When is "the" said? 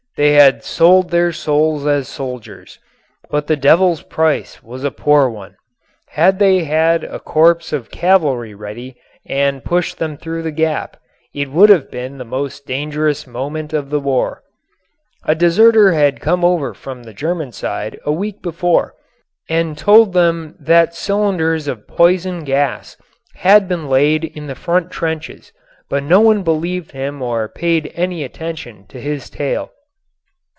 3.47-3.55, 10.43-10.51, 12.17-12.25, 13.89-14.01, 17.03-17.13, 24.47-24.55